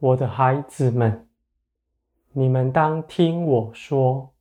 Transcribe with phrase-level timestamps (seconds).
[0.00, 1.28] 我的孩子们，
[2.32, 4.32] 你们当听我说，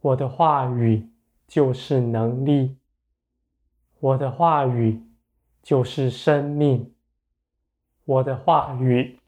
[0.00, 1.06] 我的话语
[1.46, 2.78] 就是能力，
[3.98, 4.98] 我的话语
[5.62, 6.90] 就是生命，
[8.06, 9.20] 我的话语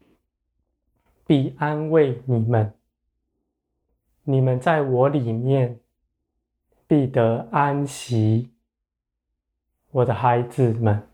[1.27, 2.73] 必安慰你们，
[4.23, 5.79] 你们在我里面
[6.87, 8.49] 必得安息。
[9.91, 11.07] 我的孩子们，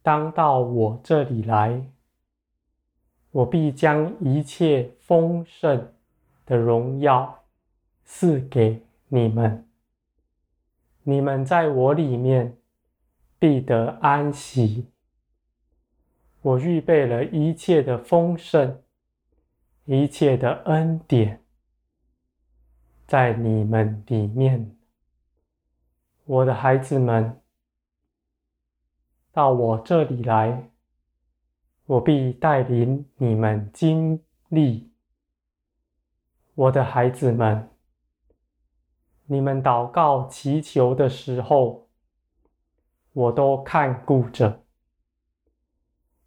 [0.00, 1.84] 当到我这里来，
[3.30, 5.92] 我必将一切丰盛
[6.46, 7.44] 的荣耀
[8.04, 9.68] 赐给你们。
[11.02, 12.56] 你们在我里面
[13.38, 14.86] 必得安息。
[16.42, 18.82] 我预备了一切的丰盛，
[19.84, 21.42] 一切的恩典，
[23.06, 24.76] 在你们里面。
[26.24, 27.40] 我的孩子们。
[29.30, 30.68] 到我这里来，
[31.88, 34.92] 我必带领你们经历。
[36.54, 37.70] 我的孩子们，
[39.24, 41.88] 你们祷告祈求的时候，
[43.14, 44.64] 我都看顾着。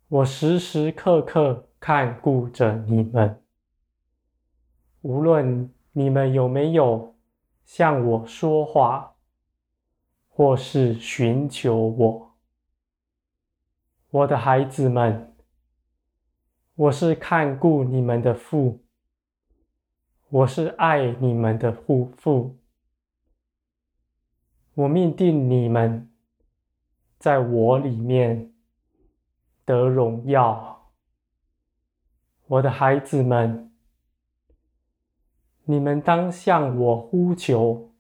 [0.08, 3.44] 我时时刻刻看顾着你们，
[5.02, 7.16] 无论你们有没有
[7.66, 9.14] 向我说话，
[10.28, 12.36] 或是寻求我。
[14.10, 15.31] 我的孩子们，
[16.82, 18.80] 我是看顾你们的父，
[20.30, 22.58] 我是爱你们的父父。
[24.74, 26.12] 我命定你们
[27.20, 28.52] 在我里面
[29.64, 30.92] 得荣耀。
[32.48, 33.72] 我的孩子们，
[35.66, 37.94] 你们当向我呼求，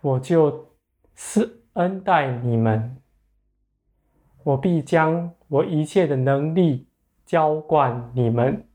[0.00, 0.74] 我就
[1.14, 3.00] 是恩待你们。
[4.44, 6.88] 我必将我一切的能力
[7.24, 8.68] 浇灌你们，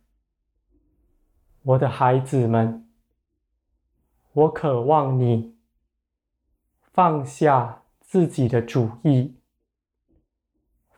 [1.62, 2.88] 我的孩子们。
[4.32, 5.58] 我渴望你
[6.94, 9.36] 放下自己的主意，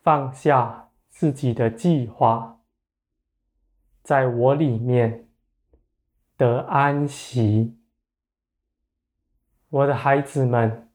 [0.03, 2.59] 放下自己的计划，
[4.03, 5.29] 在我里面
[6.37, 7.75] 得安息。
[9.69, 10.91] 我的孩子们，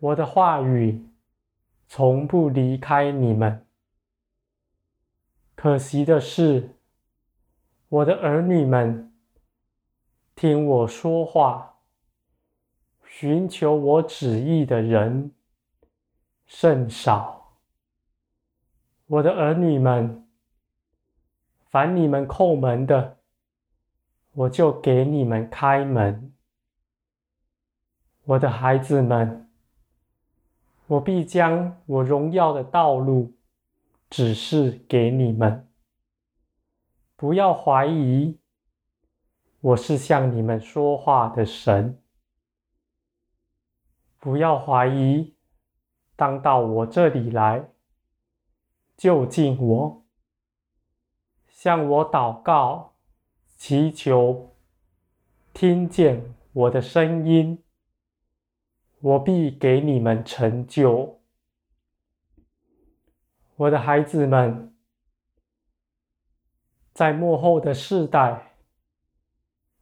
[0.00, 1.00] 我的话语。
[1.86, 3.66] 从不离开你们。
[5.54, 6.76] 可惜的是，
[7.88, 9.14] 我的儿女们
[10.34, 11.78] 听我说话、
[13.06, 15.30] 寻求我旨意的人
[16.46, 17.58] 甚少。
[19.06, 20.26] 我的儿女们，
[21.70, 23.18] 凡你们叩门的，
[24.32, 26.32] 我就给你们开门。
[28.24, 29.48] 我的孩子们。
[30.86, 33.34] 我必将我荣耀的道路
[34.10, 35.66] 指示给你们。
[37.16, 38.38] 不要怀疑，
[39.60, 41.98] 我是向你们说话的神。
[44.18, 45.34] 不要怀疑，
[46.16, 47.70] 当到我这里来，
[48.94, 50.04] 就近我，
[51.48, 52.92] 向我祷告、
[53.56, 54.54] 祈求，
[55.54, 57.63] 听见我的声音。
[59.04, 61.20] 我必给你们成就，
[63.56, 64.74] 我的孩子们，
[66.94, 68.54] 在幕后的世代，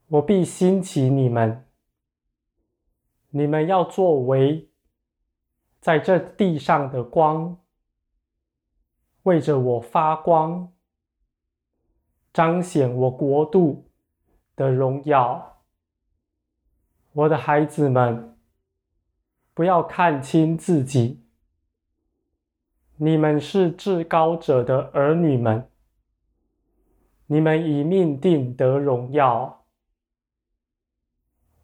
[0.08, 1.64] 我必兴起你们，
[3.30, 4.68] 你们要作为
[5.78, 7.60] 在这地上的光，
[9.22, 10.72] 为着我发光，
[12.32, 13.88] 彰显我国度
[14.56, 15.62] 的荣耀，
[17.12, 18.31] 我的孩子们。
[19.54, 21.22] 不要看轻自己，
[22.96, 25.68] 你们是至高者的儿女们，
[27.26, 29.66] 你们已命定得荣耀。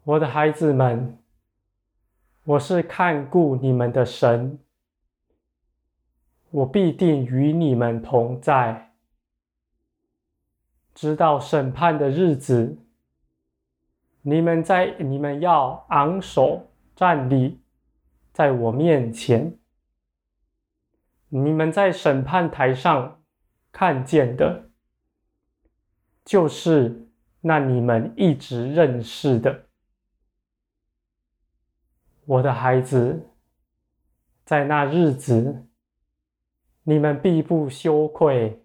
[0.04, 1.18] 我的孩子们，
[2.44, 4.58] 我是看顾你们的神，
[6.50, 8.92] 我必定与你们同在，
[10.94, 12.78] 直到审判的日子。
[14.20, 17.58] 你们在，你们要昂首站立。
[18.38, 19.58] 在我面前，
[21.28, 23.20] 你们在审判台上
[23.72, 24.70] 看见的，
[26.24, 27.08] 就是
[27.40, 29.66] 那你们一直认识的。
[32.26, 33.28] 我的孩子，
[34.44, 35.66] 在那日子，
[36.84, 38.64] 你们必不羞愧，